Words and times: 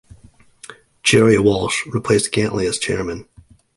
Gerry 1.03 1.37
Walsh 1.37 1.85
replaced 1.85 2.31
Gantly 2.31 2.67
as 2.67 2.79
chairman. 2.79 3.27